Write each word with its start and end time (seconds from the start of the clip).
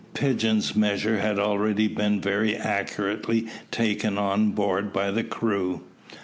Pigeon's 0.15 0.75
measure 0.75 1.19
had 1.19 1.37
already 1.37 1.87
been 1.87 2.19
very 2.19 2.55
accurately 2.55 3.45
taken 3.69 4.17
on 4.17 4.49
board 4.49 4.91
by 4.91 5.11
the 5.11 5.23
crew. 5.23 5.83